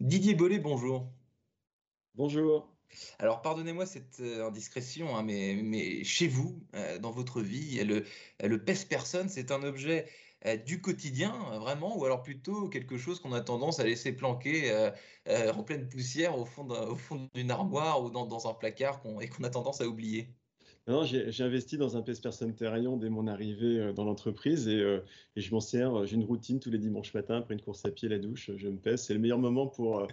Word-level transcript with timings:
Didier 0.00 0.34
Bollet, 0.34 0.58
bonjour. 0.58 1.14
Bonjour. 2.14 2.76
Alors, 3.18 3.40
pardonnez-moi 3.42 3.86
cette 3.86 4.20
euh, 4.20 4.46
indiscrétion, 4.46 5.16
hein, 5.16 5.22
mais, 5.22 5.54
mais 5.62 6.02
chez 6.04 6.26
vous, 6.28 6.66
euh, 6.74 6.98
dans 6.98 7.10
votre 7.12 7.40
vie, 7.40 7.82
le, 7.84 8.04
le 8.42 8.64
pèse-personne, 8.64 9.28
c'est 9.28 9.50
un 9.52 9.62
objet 9.62 10.08
euh, 10.46 10.56
du 10.56 10.80
quotidien, 10.80 11.58
vraiment, 11.60 11.96
ou 11.96 12.04
alors 12.04 12.22
plutôt 12.22 12.68
quelque 12.68 12.98
chose 12.98 13.20
qu'on 13.20 13.32
a 13.32 13.40
tendance 13.42 13.78
à 13.80 13.84
laisser 13.84 14.12
planquer 14.12 14.70
euh, 14.72 15.52
en 15.52 15.62
pleine 15.64 15.88
poussière 15.88 16.36
au 16.38 16.44
fond 16.44 16.64
d'un- 16.64 16.86
au 16.88 16.96
fond 16.96 17.28
d'une 17.34 17.50
armoire 17.50 18.02
ou 18.02 18.10
dans, 18.10 18.26
dans 18.26 18.48
un 18.48 18.54
placard 18.54 19.00
qu'on- 19.02 19.20
et 19.20 19.28
qu'on 19.28 19.44
a 19.44 19.50
tendance 19.50 19.80
à 19.80 19.86
oublier? 19.88 20.39
Non, 20.88 21.04
j'ai 21.04 21.42
investi 21.44 21.76
dans 21.76 21.96
un 21.96 22.02
PS-Person 22.02 22.52
Terrion 22.52 22.96
dès 22.96 23.10
mon 23.10 23.26
arrivée 23.28 23.78
euh, 23.78 23.92
dans 23.92 24.04
l'entreprise 24.04 24.66
et, 24.66 24.80
euh, 24.80 25.00
et 25.36 25.40
je 25.40 25.54
m'en 25.54 25.60
sers. 25.60 25.94
euh, 26.00 26.06
J'ai 26.06 26.16
une 26.16 26.24
routine 26.24 26.58
tous 26.58 26.70
les 26.70 26.78
dimanches 26.78 27.14
matins 27.14 27.36
après 27.38 27.54
une 27.54 27.60
course 27.60 27.84
à 27.84 27.90
pied, 27.90 28.08
la 28.08 28.18
douche, 28.18 28.50
je 28.56 28.68
me 28.68 28.76
pèse. 28.78 29.02
C'est 29.02 29.14
le 29.14 29.20
meilleur 29.20 29.38
moment 29.38 29.66
pour 29.68 30.00
euh, 30.00 30.06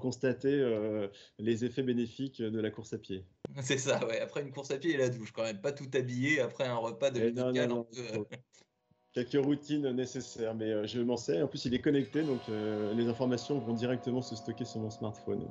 constater 0.00 0.52
euh, 0.52 1.08
les 1.38 1.64
effets 1.64 1.82
bénéfiques 1.82 2.42
de 2.42 2.60
la 2.60 2.70
course 2.70 2.92
à 2.92 2.98
pied. 2.98 3.24
C'est 3.62 3.78
ça, 3.78 4.04
ouais. 4.06 4.20
Après 4.20 4.42
une 4.42 4.50
course 4.52 4.70
à 4.72 4.78
pied 4.78 4.92
et 4.92 4.96
la 4.98 5.08
douche, 5.08 5.32
quand 5.32 5.44
même. 5.44 5.60
Pas 5.60 5.72
tout 5.72 5.88
habillé 5.94 6.40
après 6.40 6.64
un 6.64 6.76
repas 6.76 7.10
Eh 7.14 7.32
non, 7.32 7.44
dominical. 7.46 7.68
non, 7.68 7.76
non, 7.76 7.84
peu, 7.84 8.02
faut- 8.02 8.26
Quelques 9.12 9.44
routines 9.44 9.90
nécessaires, 9.90 10.54
mais 10.54 10.86
je 10.86 11.00
m'en 11.00 11.16
sers. 11.16 11.44
En 11.44 11.48
plus, 11.48 11.64
il 11.64 11.74
est 11.74 11.80
connecté, 11.80 12.22
donc 12.22 12.42
les 12.48 13.08
informations 13.08 13.58
vont 13.58 13.74
directement 13.74 14.22
se 14.22 14.36
stocker 14.36 14.64
sur 14.64 14.80
mon 14.80 14.90
smartphone. 14.90 15.48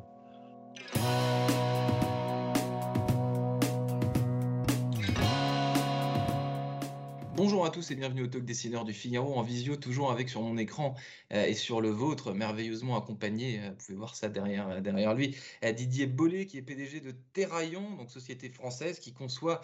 Bonjour 7.49 7.65
à 7.65 7.71
tous 7.71 7.89
et 7.89 7.95
bienvenue 7.95 8.21
au 8.21 8.27
Talk 8.27 8.45
Dessineur 8.45 8.85
du 8.85 8.93
Figaro 8.93 9.33
en 9.33 9.41
visio, 9.41 9.75
toujours 9.75 10.11
avec 10.11 10.29
sur 10.29 10.43
mon 10.43 10.55
écran 10.55 10.93
euh, 11.33 11.45
et 11.45 11.55
sur 11.55 11.81
le 11.81 11.89
vôtre, 11.89 12.31
merveilleusement 12.31 12.95
accompagné, 12.95 13.59
euh, 13.59 13.71
vous 13.71 13.75
pouvez 13.75 13.97
voir 13.97 14.15
ça 14.15 14.29
derrière, 14.29 14.69
euh, 14.69 14.81
derrière 14.81 15.15
lui, 15.15 15.35
Didier 15.63 16.05
Bollet 16.05 16.45
qui 16.45 16.59
est 16.59 16.61
PDG 16.61 16.99
de 16.99 17.09
Terraillon, 17.33 17.95
donc 17.95 18.11
société 18.11 18.49
française 18.49 18.99
qui 18.99 19.13
conçoit 19.13 19.63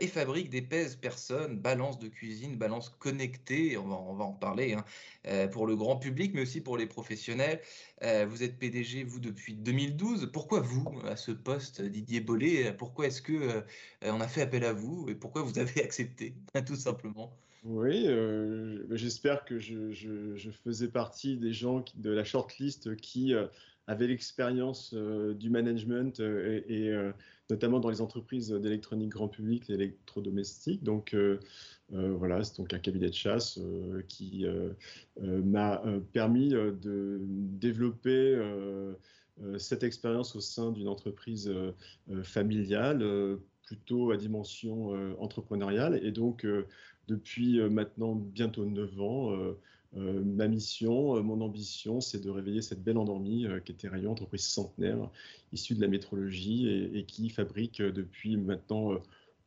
et 0.00 0.06
fabrique 0.06 0.50
des 0.50 0.62
pèses 0.62 0.96
personnes, 0.96 1.58
balances 1.58 1.98
de 1.98 2.08
cuisine, 2.08 2.56
balances 2.56 2.88
connectées, 2.88 3.76
on 3.76 3.88
va, 3.88 4.24
en 4.24 4.32
parler, 4.32 4.74
hein, 4.74 4.84
euh, 5.26 5.48
pour 5.48 5.66
le 5.66 5.76
grand 5.76 5.96
public 5.96 6.32
mais 6.34 6.42
aussi 6.42 6.60
pour 6.60 6.76
les 6.76 6.86
professionnels. 6.86 7.60
Euh, 8.02 8.26
vous 8.28 8.42
êtes 8.42 8.58
PDG, 8.58 9.04
vous, 9.04 9.20
depuis 9.20 9.54
2012. 9.54 10.30
Pourquoi 10.32 10.60
vous, 10.60 11.00
à 11.04 11.16
ce 11.16 11.32
poste, 11.32 11.82
Didier 11.82 12.20
Bollet 12.20 12.72
Pourquoi 12.72 13.06
est-ce 13.06 13.22
que 13.22 13.32
euh, 13.32 13.60
on 14.02 14.20
a 14.20 14.28
fait 14.28 14.42
appel 14.42 14.64
à 14.64 14.72
vous 14.72 15.08
et 15.08 15.14
pourquoi 15.14 15.42
vous 15.42 15.58
avez 15.58 15.82
accepté, 15.84 16.34
tout 16.66 16.76
simplement? 16.76 17.36
Oui, 17.64 18.08
euh, 18.08 18.84
j'espère 18.90 19.44
que 19.44 19.60
je, 19.60 20.50
faisais 20.64 20.88
partie 20.88 21.36
des 21.36 21.52
gens 21.52 21.84
de 21.94 22.10
la 22.10 22.24
shortlist 22.24 22.96
qui 22.96 23.34
euh, 23.34 23.46
avaient 23.86 24.06
l'expérience 24.06 24.94
euh, 24.94 25.34
du 25.34 25.50
management 25.50 26.20
euh, 26.20 26.62
et, 26.68 26.88
euh, 26.88 27.12
notamment 27.50 27.80
dans 27.80 27.90
les 27.90 28.00
entreprises 28.00 28.50
d'électronique 28.50 29.10
grand 29.10 29.28
public, 29.28 29.68
l'électrodomestique. 29.68 30.82
Donc 30.82 31.14
voilà, 31.90 32.42
c'est 32.42 32.56
donc 32.56 32.72
un 32.72 32.78
cabinet 32.78 33.10
de 33.10 33.14
chasse 33.14 33.60
qui 34.08 34.46
m'a 35.20 35.82
permis 36.14 36.48
de 36.48 37.20
développer 37.20 38.40
cette 39.58 39.82
expérience 39.82 40.34
au 40.34 40.40
sein 40.40 40.72
d'une 40.72 40.88
entreprise 40.88 41.52
familiale, 42.22 43.36
plutôt 43.66 44.12
à 44.12 44.16
dimension 44.16 44.92
entrepreneuriale. 45.20 46.00
Et 46.02 46.12
donc, 46.12 46.46
depuis 47.08 47.60
maintenant 47.68 48.14
bientôt 48.14 48.64
9 48.64 49.00
ans, 49.02 49.54
euh, 49.96 50.22
ma 50.24 50.48
mission, 50.48 51.16
euh, 51.16 51.22
mon 51.22 51.40
ambition, 51.42 52.00
c'est 52.00 52.20
de 52.20 52.30
réveiller 52.30 52.62
cette 52.62 52.82
belle 52.82 52.96
endormie 52.96 53.46
euh, 53.46 53.60
qui 53.60 53.72
était 53.72 53.88
Rayon, 53.88 54.12
entreprise 54.12 54.44
centenaire, 54.46 55.10
issue 55.52 55.74
de 55.74 55.80
la 55.80 55.88
métrologie 55.88 56.68
et, 56.68 57.04
qui 57.04 57.28
fabrique 57.28 57.80
euh, 57.80 57.92
depuis 57.92 58.36
maintenant 58.36 58.92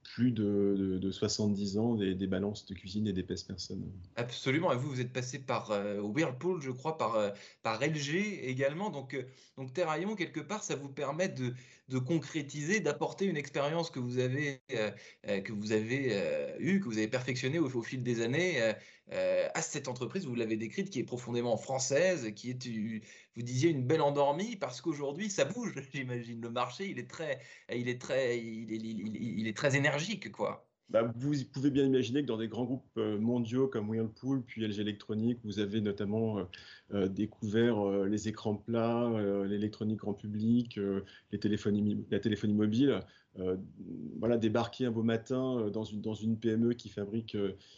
plus 0.03 0.31
de, 0.31 0.75
de- 0.77 0.97
de 0.99 1.11
70 1.11 1.79
ans 1.79 1.95
des, 1.95 2.27
balances 2.27 2.67
de 2.67 2.75
cuisine 2.75 3.07
et 3.07 3.13
des 3.13 3.23
pèse 3.23 3.41
personnes. 3.41 3.91
Absolument, 4.15 4.71
et 4.71 4.75
vous, 4.77 4.87
vous 4.87 5.01
êtes 5.01 5.11
passé 5.11 5.39
par 5.39 5.71
Whirlpool, 5.99 6.61
je 6.61 6.69
crois, 6.69 6.95
par, 6.99 7.33
par 7.63 7.81
LG 7.81 8.43
également. 8.43 8.91
Donc, 8.91 9.17
donc 9.57 9.73
Terraillon, 9.73 10.15
quelque 10.15 10.41
part, 10.41 10.63
ça 10.63 10.75
vous 10.75 10.89
permet 10.89 11.27
de, 11.27 11.55
de 11.89 11.99
concrétiser, 11.99 12.79
d'apporter 12.79 13.25
une 13.25 13.37
expérience 13.37 13.89
que 13.89 13.99
vous 13.99 14.17
avez, 14.17 14.61
euh, 14.73 14.91
euh, 15.27 15.41
que 15.41 15.53
vous 15.53 15.71
avez 15.71 16.09
euh, 16.11 16.55
eue, 16.59 16.79
que 16.79 16.85
vous 16.85 16.97
avez 16.97 17.07
perfectionnée 17.07 17.59
au, 17.59 17.81
fil 17.81 18.01
des 18.01 18.21
années 18.21 18.73
à 19.11 19.61
cette 19.61 19.87
entreprise, 19.87 20.25
vous 20.25 20.35
l'avez 20.35 20.57
décrite, 20.57 20.89
qui 20.89 20.99
est 20.99 21.03
profondément 21.03 21.57
française, 21.57 22.33
qui 22.35 22.49
est, 22.49 22.67
vous 23.35 23.41
disiez, 23.43 23.69
une 23.69 23.85
belle 23.85 24.01
endormie, 24.01 24.55
parce 24.55 24.81
qu'aujourd'hui, 24.81 25.29
ça 25.29 25.45
bouge, 25.45 25.73
j'imagine. 25.93 26.41
Le 26.41 26.49
marché, 26.49 26.87
il 26.89 26.97
est 26.97 27.09
très, 27.09 27.39
il 27.71 27.87
est 27.87 28.01
très, 28.01 28.39
il 28.39 28.73
est, 28.73 28.77
il 28.77 29.47
est 29.47 29.55
très 29.55 29.75
énergique, 29.75 30.31
quoi. 30.31 30.64
Bah, 30.89 31.11
vous 31.15 31.33
pouvez 31.51 31.71
bien 31.71 31.83
imaginer 31.83 32.21
que 32.21 32.27
dans 32.27 32.37
des 32.37 32.47
grands 32.47 32.65
groupes 32.65 32.85
euh, 32.97 33.17
mondiaux 33.17 33.67
comme 33.67 33.89
Whirlpool, 33.89 34.43
puis 34.43 34.61
LG 34.65 34.81
Electronics, 34.81 35.39
vous 35.43 35.59
avez 35.59 35.81
notamment 35.81 36.37
euh, 36.37 36.43
euh, 36.93 37.07
découvert 37.07 38.05
les 38.05 38.27
écrans 38.27 38.55
plats, 38.55 39.09
l'électronique 39.47 39.97
grand 39.97 40.13
public, 40.13 40.79
les 41.31 41.39
téléphones, 41.39 42.05
la 42.11 42.19
téléphonie 42.19 42.53
mobile. 42.53 42.99
Voilà, 44.19 44.37
débarquer 44.37 44.85
un 44.85 44.91
beau 44.91 45.03
matin 45.03 45.69
dans 45.69 45.83
une, 45.83 45.99
dans 45.99 46.13
une 46.13 46.37
PME 46.39 46.73
qui 46.73 46.87
fabrique 46.87 47.35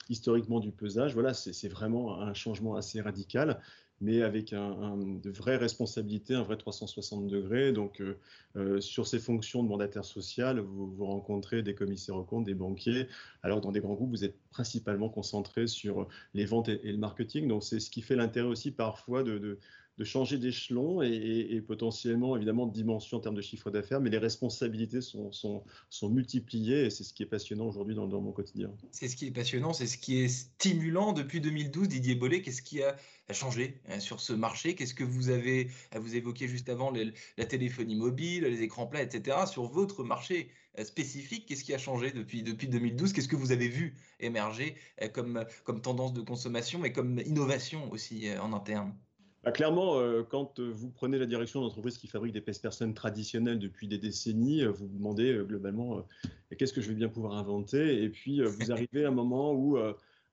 historiquement 0.10 0.60
du 0.60 0.72
pesage, 0.72 1.14
voilà, 1.14 1.34
c'est 1.34 1.70
vraiment 1.70 2.22
un 2.22 2.34
changement 2.34 2.76
assez 2.76 3.02
radical, 3.02 3.60
mais 4.02 4.22
avec 4.22 4.54
un, 4.54 4.62
un- 4.62 4.98
de 4.98 5.30
vraies 5.32 5.58
responsabilités, 5.58 6.36
un 6.36 6.44
vrai 6.44 6.58
360 6.58 7.28
degrés. 7.28 7.72
Donc, 7.74 8.02
euh, 8.02 8.20
euh, 8.56 8.80
sur 8.82 9.08
ces 9.08 9.20
fonctions 9.20 9.64
de 9.64 9.68
mandataire 9.70 10.06
social, 10.06 10.60
vous, 10.60 11.06
rencontrez 11.06 11.64
des 11.64 11.76
commissaires 11.76 12.16
aux 12.16 12.24
comptes, 12.24 12.46
des 12.46 12.54
banquiers. 12.56 13.08
Alors, 13.44 13.62
dans 13.62 13.72
des 13.72 13.80
grands 13.80 13.96
groupes, 13.96 14.10
vous 14.12 14.24
êtes 14.24 14.38
principalement 14.50 15.10
concentré 15.10 15.68
sur 15.68 16.08
les 16.34 16.46
ventes 16.46 16.70
et, 16.70 16.92
le 16.92 16.98
marketing. 16.98 17.48
Donc, 17.48 17.64
c'est 17.64 17.80
ce 17.80 17.90
qui 17.90 18.02
fait 18.02 18.16
l'intérêt 18.16 18.48
aussi 18.48 18.72
parfois 18.72 19.24
de- 19.24 19.60
de 19.98 20.04
changer 20.04 20.38
d'échelon 20.38 21.02
et, 21.02 21.62
potentiellement, 21.66 22.36
évidemment, 22.36 22.68
de 22.68 22.74
dimension 22.74 23.18
en 23.18 23.20
termes 23.20 23.36
de 23.36 23.42
chiffre 23.42 23.72
d'affaires. 23.72 24.00
Mais 24.00 24.10
les 24.10 24.18
responsabilités 24.18 25.02
sont, 25.02 25.32
sont, 25.32 25.64
sont 25.90 26.10
multipliées 26.10 26.86
et 26.86 26.90
c'est 26.90 27.04
ce 27.04 27.14
qui 27.14 27.24
est 27.24 27.28
passionnant 27.28 27.68
aujourd'hui 27.68 27.96
dans, 27.96 28.08
dans 28.08 28.22
mon 28.22 28.32
quotidien. 28.32 28.72
C'est 28.92 29.08
ce 29.08 29.16
qui 29.16 29.28
est 29.28 29.32
passionnant, 29.32 29.74
c'est 29.74 29.88
ce 29.88 29.98
qui 29.98 30.20
est 30.20 30.28
stimulant 30.28 31.14
depuis 31.14 31.42
2012. 31.42 31.88
Didier 31.88 32.16
Bollet, 32.16 32.42
qu'est-ce 32.42 32.62
qui 32.62 32.84
a 32.84 32.96
changé 33.32 33.82
euh, 33.90 34.00
sur 34.00 34.20
ce 34.20 34.34
marché? 34.34 34.76
Qu'est-ce 34.76 34.94
que 34.94 35.04
vous 35.04 35.30
avez, 35.30 35.70
vous 35.96 36.16
évoquiez 36.16 36.48
juste 36.48 36.70
avant 36.70 36.92
la 37.38 37.46
téléphonie 37.46 37.96
mobile, 37.96 38.44
les 38.44 38.62
écrans 38.62 38.88
plats, 38.88 39.02
etc. 39.02 39.38
Sur 39.48 39.68
votre 39.68 40.04
marché 40.04 40.50
euh, 40.80 40.84
spécifique, 40.84 41.46
qu'est-ce 41.48 41.64
qui 41.64 41.74
a 41.74 41.78
changé 41.78 42.12
depuis, 42.12 42.44
depuis 42.44 42.68
2012 42.68 43.14
Qu'est-ce 43.14 43.28
que 43.28 43.36
vous 43.36 43.52
avez 43.52 43.68
vu 43.68 43.96
émerger 44.20 44.76
euh, 45.02 45.08
comme, 45.08 45.46
comme 45.64 45.82
tendance 45.82 46.14
de 46.14 46.22
consommation 46.22 46.86
et 46.86 46.92
comme 46.92 47.20
innovation 47.20 47.92
aussi 47.92 48.30
euh, 48.30 48.42
en 48.42 48.54
interne? 48.54 48.96
Bah, 49.44 49.52
clairement, 49.52 50.00
euh, 50.00 50.24
quand 50.24 50.60
euh, 50.60 50.72
vous 50.74 50.90
prenez 50.90 51.20
la 51.20 51.26
direction 51.26 51.62
d'entreprise 51.62 51.98
qui 51.98 52.08
fabrique 52.08 52.34
des 52.34 52.42
pèse 52.42 52.60
personnes 52.60 52.94
traditionnelles 52.94 53.60
depuis 53.60 53.88
des 53.88 53.98
décennies, 53.98 54.64
euh, 54.64 54.72
vous 54.72 54.88
vous 54.88 54.98
demandez 54.98 55.32
euh, 55.32 55.44
globalement 55.44 56.00
euh, 56.00 56.56
qu'est-ce 56.58 56.74
que 56.74 56.82
je 56.82 56.90
vais 56.90 56.96
bien 56.96 57.10
pouvoir 57.10 57.34
inventer? 57.34 58.04
Et 58.04 58.10
puis, 58.10 58.42
vous 58.42 58.72
arrivez 58.72 59.06
à 59.06 59.10
un 59.10 59.12
moment 59.12 59.54
où 59.54 59.78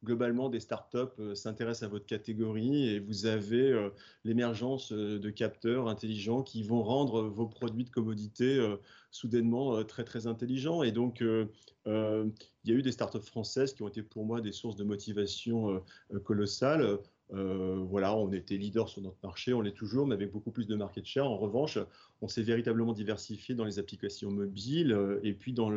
globalement 0.02 0.50
des 0.50 0.60
startups 0.60 1.34
s'intéressent 1.34 1.88
à 1.88 1.90
votre 1.90 2.06
catégorie 2.06 2.88
et 2.88 2.98
vous 2.98 3.24
avez 3.24 3.88
l'émergence 4.24 4.92
de 4.92 5.30
capteurs 5.30 5.88
intelligents 5.88 6.42
qui 6.42 6.62
vont 6.62 6.82
rendre 6.82 7.22
vos 7.22 7.46
produits 7.46 7.84
de 7.84 7.90
commodité 7.90 8.76
soudainement 9.10 9.82
très 9.84 10.04
très 10.04 10.26
intelligents. 10.26 10.82
Et 10.82 10.92
donc, 10.92 11.20
il 11.22 11.48
y 11.86 12.70
a 12.70 12.74
eu 12.74 12.82
des 12.82 12.92
startups 12.92 13.20
françaises 13.20 13.72
qui 13.72 13.82
ont 13.82 13.88
été 13.88 14.02
pour 14.02 14.26
moi 14.26 14.42
des 14.42 14.52
sources 14.52 14.76
de 14.76 14.84
motivation 14.84 15.82
colossales. 16.22 16.98
Euh, 17.32 17.82
voilà, 17.88 18.14
on 18.16 18.30
était 18.32 18.56
leader 18.56 18.88
sur 18.88 19.02
notre 19.02 19.16
marché, 19.22 19.54
on 19.54 19.62
l'est 19.62 19.72
toujours, 19.72 20.06
mais 20.06 20.14
avec 20.14 20.30
beaucoup 20.30 20.50
plus 20.50 20.66
de 20.66 20.76
market 20.76 21.06
share. 21.06 21.30
En 21.30 21.38
revanche, 21.38 21.78
on 22.20 22.28
s'est 22.28 22.42
véritablement 22.42 22.92
diversifié 22.92 23.54
dans 23.54 23.64
les 23.64 23.78
applications 23.78 24.30
mobiles 24.30 24.92
euh, 24.92 25.20
et 25.22 25.32
puis 25.32 25.52
dans 25.52 25.70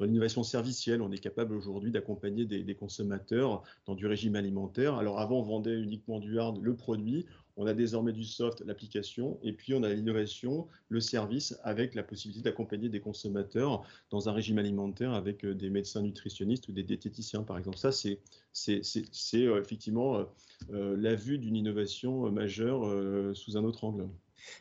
l'innovation 0.00 0.42
servicielle. 0.42 1.02
On 1.02 1.12
est 1.12 1.18
capable 1.18 1.54
aujourd'hui 1.54 1.90
d'accompagner 1.90 2.46
des, 2.46 2.62
des 2.62 2.74
consommateurs 2.74 3.62
dans 3.86 3.94
du 3.94 4.06
régime 4.06 4.36
alimentaire. 4.36 4.94
Alors 4.94 5.20
avant, 5.20 5.40
on 5.40 5.42
vendait 5.42 5.78
uniquement 5.78 6.20
du 6.20 6.38
hard, 6.38 6.58
le 6.62 6.74
produit. 6.74 7.26
On 7.58 7.66
a 7.66 7.74
désormais 7.74 8.12
du 8.12 8.24
soft, 8.24 8.62
l'application, 8.64 9.38
et 9.42 9.52
puis 9.52 9.74
on 9.74 9.82
a 9.82 9.92
l'innovation, 9.92 10.68
le 10.88 11.00
service, 11.00 11.58
avec 11.64 11.96
la 11.96 12.04
possibilité 12.04 12.44
d'accompagner 12.44 12.88
des 12.88 13.00
consommateurs 13.00 13.84
dans 14.10 14.28
un 14.28 14.32
régime 14.32 14.58
alimentaire 14.58 15.12
avec 15.12 15.44
euh, 15.44 15.54
des 15.54 15.68
médecins 15.68 16.00
nutritionnistes 16.00 16.68
ou 16.68 16.72
des 16.72 16.84
diététiciens, 16.84 17.42
par 17.42 17.58
exemple. 17.58 17.76
Ça, 17.76 17.90
c'est 17.90 18.20
euh, 18.68 19.60
effectivement 19.60 20.24
euh, 20.70 20.96
la 20.96 21.16
vue 21.16 21.38
d'une 21.38 21.56
innovation 21.56 22.30
majeure 22.30 23.36
sous 23.36 23.56
un 23.56 23.64
autre 23.64 23.84
angle. 23.84 24.08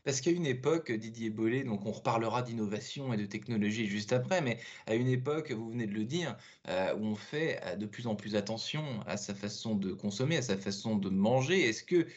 Parce 0.03 0.19
qu'à 0.19 0.31
une 0.31 0.47
époque, 0.47 0.91
Didier 0.91 1.29
Bollet, 1.29 1.63
donc 1.63 1.85
on 1.85 1.91
reparlera 1.91 2.41
d'innovation 2.41 3.13
et 3.13 3.17
de 3.17 3.27
technologie 3.27 3.85
juste 3.85 4.11
après, 4.11 4.41
mais 4.41 4.57
à 4.88 4.95
une 4.95 5.07
époque, 5.07 5.51
vous 5.51 5.69
venez 5.69 5.85
de 5.85 5.94
le 5.94 6.03
dire, 6.03 6.35
où 6.67 7.05
on 7.05 7.15
fait 7.15 7.77
de 7.77 7.85
plus 7.85 8.07
en 8.07 8.15
plus 8.15 8.35
attention 8.35 8.83
à 9.05 9.17
sa 9.17 9.33
façon 9.35 9.75
de 9.75 9.94
consommer, 9.94 10.38
à 10.38 10.41
sa 10.41 10.57
façon 10.57 10.97
de 10.97 11.09
manger. 11.09 11.61
Est-ce 11.61 11.83
que 11.83 12.07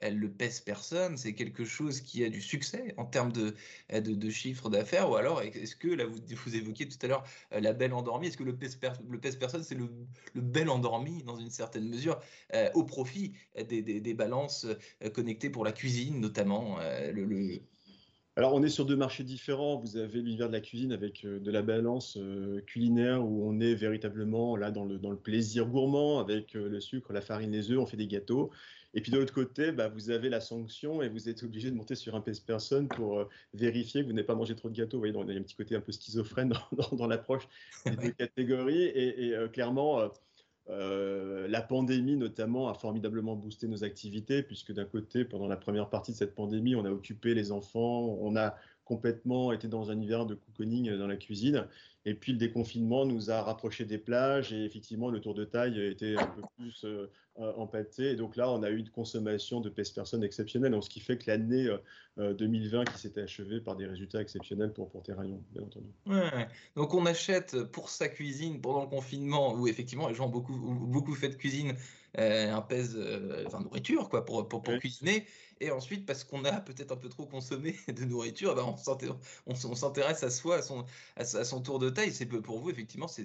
elle 0.00 0.18
le 0.18 0.30
pèse 0.30 0.60
personne, 0.60 1.16
c'est 1.16 1.34
quelque 1.34 1.64
chose 1.64 2.00
qui 2.00 2.24
a 2.24 2.28
du 2.28 2.40
succès 2.40 2.94
en 2.96 3.04
termes 3.04 3.32
de, 3.32 3.54
euh, 3.92 4.00
de, 4.00 4.68
d'affaires, 4.68 5.10
ou 5.10 5.16
alors 5.16 5.42
est-ce 5.42 5.76
que, 5.76 5.88
là 5.88 6.04
vous, 6.06 6.18
vous 6.44 6.56
évoquiez 6.56 6.88
tout 6.88 6.98
à 7.02 7.06
l'heure 7.08 7.24
euh, 7.52 7.60
la 7.60 7.72
belle 7.72 7.94
endormie, 7.94 8.28
est-ce 8.28 8.36
que 8.36 8.44
le 8.44 8.56
pèse, 8.56 8.76
personne, 8.76 9.62
c'est 9.62 9.74
le, 9.74 9.88
le, 10.34 10.40
bel 10.40 10.68
endormi 10.68 11.22
dans 11.22 11.36
une 11.36 11.50
certaine 11.50 11.88
mesure, 11.88 12.20
euh, 12.54 12.68
au 12.74 12.84
profit 12.84 13.32
des, 13.56 13.82
des, 13.82 14.14
balances 14.14 14.66
connectées 15.12 15.50
pour 15.50 15.64
la 15.64 15.72
cuisine 15.72 16.20
notamment 16.20 16.78
le, 16.78 17.60
Alors, 18.36 18.54
on 18.54 18.62
est 18.62 18.68
sur 18.68 18.86
deux 18.86 18.96
marchés 18.96 19.24
différents. 19.24 19.80
Vous 19.80 19.96
avez 19.96 20.20
l'univers 20.20 20.48
de 20.48 20.52
la 20.52 20.60
cuisine 20.60 20.92
avec 20.92 21.26
de 21.26 21.50
la 21.50 21.62
balance 21.62 22.18
culinaire 22.66 23.24
où 23.24 23.48
on 23.48 23.58
est 23.58 23.74
véritablement 23.74 24.56
là 24.56 24.70
dans 24.70 24.84
le, 24.84 24.98
dans 24.98 25.10
le 25.10 25.16
plaisir 25.16 25.66
gourmand 25.66 26.20
avec 26.20 26.54
le 26.54 26.80
sucre, 26.80 27.12
la 27.12 27.20
farine, 27.20 27.50
les 27.50 27.70
œufs, 27.72 27.78
on 27.78 27.86
fait 27.86 27.96
des 27.96 28.06
gâteaux. 28.06 28.50
Et 28.94 29.00
puis 29.00 29.10
de 29.10 29.18
l'autre 29.18 29.34
côté, 29.34 29.72
bah, 29.72 29.88
vous 29.88 30.10
avez 30.10 30.28
la 30.28 30.40
sanction 30.40 31.02
et 31.02 31.08
vous 31.08 31.28
êtes 31.28 31.42
obligé 31.42 31.70
de 31.70 31.76
monter 31.76 31.96
sur 31.96 32.14
un 32.14 32.20
pèse 32.20 32.40
personne 32.40 32.86
pour 32.86 33.18
euh, 33.18 33.28
vérifier 33.52 34.02
que 34.02 34.06
vous 34.06 34.12
n'avez 34.12 34.26
pas 34.26 34.36
mangé 34.36 34.54
trop 34.54 34.70
de 34.70 34.76
gâteaux. 34.76 34.98
Vous 34.98 35.00
voyez, 35.02 35.14
il 35.14 35.34
y 35.34 35.36
a 35.36 35.40
un 35.40 35.42
petit 35.42 35.56
côté 35.56 35.74
un 35.74 35.80
peu 35.80 35.90
schizophrène 35.90 36.54
dans, 36.92 37.06
l'approche 37.08 37.48
des 37.84 37.96
deux 37.96 38.10
catégories. 38.12 38.84
Et, 38.84 39.34
euh, 39.34 39.48
clairement, 39.48 40.08
euh, 40.70 41.48
la 41.48 41.60
pandémie 41.60 42.16
notamment 42.16 42.68
a 42.68 42.74
formidablement 42.74 43.34
boosté 43.34 43.66
nos 43.66 43.82
activités 43.82 44.44
puisque 44.44 44.72
d'un 44.72 44.84
côté, 44.84 45.24
pendant 45.24 45.48
la 45.48 45.56
première 45.56 45.90
partie 45.90 46.12
de 46.12 46.16
cette 46.16 46.36
pandémie, 46.36 46.76
on 46.76 46.84
a 46.84 46.90
occupé 46.90 47.34
les 47.34 47.50
enfants, 47.50 48.16
on 48.20 48.36
a 48.36 48.54
complètement 48.84 49.50
été 49.52 49.66
dans 49.66 49.90
un 49.90 50.00
hiver 50.00 50.24
de 50.24 50.34
cocooning 50.34 50.96
dans 50.96 51.06
la 51.08 51.16
cuisine. 51.16 51.66
Et 52.06 52.14
puis 52.14 52.32
le 52.32 52.38
déconfinement 52.38 53.06
nous 53.06 53.30
a 53.30 53.42
rapprochés 53.42 53.86
des 53.86 53.96
plages 53.96 54.52
et 54.52 54.64
effectivement 54.64 55.10
le 55.10 55.20
tour 55.20 55.34
de 55.34 55.44
taille 55.44 55.80
était 55.80 56.16
un 56.16 56.26
peu 56.26 56.42
plus 56.58 56.84
euh, 56.84 57.10
euh, 57.38 57.52
empâté. 57.56 58.10
Et 58.10 58.16
donc 58.16 58.36
là, 58.36 58.50
on 58.50 58.62
a 58.62 58.68
eu 58.68 58.76
une 58.76 58.90
consommation 58.90 59.60
de 59.60 59.70
pèse 59.70 59.90
personnes 59.90 60.22
exceptionnelle, 60.22 60.72
donc 60.72 60.84
ce 60.84 60.90
qui 60.90 61.00
fait 61.00 61.16
que 61.16 61.30
l'année 61.30 61.68
2020 62.18 62.80
euh, 62.80 62.84
qui 62.84 62.98
s'était 62.98 63.22
achevée 63.22 63.60
par 63.60 63.76
des 63.76 63.86
résultats 63.86 64.20
exceptionnels 64.20 64.72
pour, 64.72 64.90
pour 64.90 65.02
Terraillon, 65.02 65.42
bien 65.52 65.62
entendu. 65.62 65.88
Ouais. 66.06 66.46
Donc 66.76 66.92
on 66.92 67.06
achète 67.06 67.62
pour 67.64 67.88
sa 67.88 68.08
cuisine 68.08 68.60
pendant 68.60 68.82
le 68.82 68.88
confinement 68.88 69.54
où 69.54 69.66
effectivement 69.66 70.08
les 70.08 70.14
gens 70.14 70.26
ont 70.26 70.30
beaucoup, 70.30 70.52
beaucoup 70.52 71.14
fait 71.14 71.30
de 71.30 71.36
cuisine 71.36 71.74
un 72.16 72.60
pèse, 72.60 72.96
enfin 73.44 73.58
nourriture 73.58 74.08
quoi, 74.08 74.24
pour, 74.24 74.46
pour, 74.46 74.62
pour 74.62 74.78
cuisiner. 74.78 75.26
Et 75.60 75.70
ensuite, 75.70 76.04
parce 76.04 76.24
qu'on 76.24 76.44
a 76.44 76.60
peut-être 76.60 76.92
un 76.92 76.96
peu 76.96 77.08
trop 77.08 77.26
consommé 77.26 77.76
de 77.88 78.04
nourriture, 78.04 78.50
eh 78.52 78.56
ben 78.56 78.74
on 79.46 79.74
s'intéresse 79.74 80.22
à 80.22 80.30
soi, 80.30 80.56
à 80.56 80.62
son, 80.62 80.84
à 81.16 81.24
son 81.24 81.60
tour 81.60 81.78
de 81.78 81.90
taille. 81.94 82.12
C'est 82.12 82.26
pour 82.26 82.58
vous, 82.58 82.70
effectivement, 82.70 83.08
c'est 83.08 83.24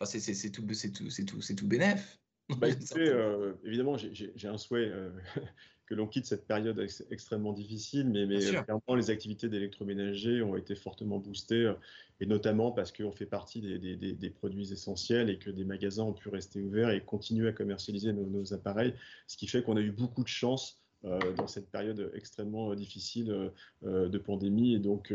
enfin, 0.00 0.18
tout, 0.52 0.62
tout, 0.62 1.24
tout, 1.26 1.54
tout 1.54 1.66
bénéf. 1.66 2.18
Bah, 2.60 2.68
euh, 2.96 3.54
évidemment, 3.64 3.96
j'ai 3.96 4.46
un 4.48 4.56
souhait 4.56 4.88
euh, 4.88 5.10
que 5.86 5.96
l'on 5.96 6.06
quitte 6.06 6.26
cette 6.26 6.46
période 6.46 6.78
extrêmement 7.10 7.52
difficile, 7.52 8.08
mais, 8.08 8.24
mais 8.24 8.38
clairement, 8.38 8.94
les 8.94 9.10
activités 9.10 9.48
d'électroménager 9.48 10.42
ont 10.42 10.56
été 10.56 10.76
fortement 10.76 11.18
boostées, 11.18 11.64
euh, 11.64 11.74
et 12.20 12.26
notamment 12.26 12.70
parce 12.70 12.92
qu'on 12.92 13.10
fait 13.10 13.26
partie 13.26 13.60
des, 13.60 13.80
des, 13.80 13.96
des, 13.96 14.30
produits 14.30 14.72
essentiels 14.72 15.28
et 15.28 15.40
que 15.40 15.50
des 15.50 15.64
magasins 15.64 16.04
ont 16.04 16.12
pu 16.12 16.28
rester 16.28 16.60
ouverts 16.60 16.90
et 16.90 17.00
continuer 17.04 17.48
à 17.48 17.52
commercialiser 17.52 18.12
nos, 18.12 18.26
nos 18.26 18.54
appareils, 18.54 18.94
ce 19.26 19.36
qui 19.36 19.48
fait 19.48 19.64
qu'on 19.64 19.76
a 19.76 19.80
eu 19.80 19.90
beaucoup 19.90 20.22
de 20.22 20.28
chance 20.28 20.80
euh, 21.06 21.20
dans 21.34 21.46
cette 21.46 21.70
période 21.70 22.10
extrêmement 22.14 22.72
euh, 22.72 22.74
difficile 22.74 23.52
euh, 23.84 24.08
de 24.08 24.18
pandémie. 24.18 24.74
Et 24.74 24.78
donc, 24.78 25.12